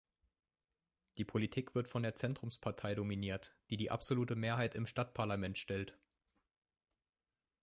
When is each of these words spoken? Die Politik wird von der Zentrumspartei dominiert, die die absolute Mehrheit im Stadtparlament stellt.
Die 1.19 1.25
Politik 1.25 1.75
wird 1.75 1.87
von 1.87 2.01
der 2.01 2.15
Zentrumspartei 2.15 2.95
dominiert, 2.95 3.55
die 3.69 3.77
die 3.77 3.91
absolute 3.91 4.35
Mehrheit 4.35 4.73
im 4.73 4.87
Stadtparlament 4.87 5.59
stellt. 5.59 5.95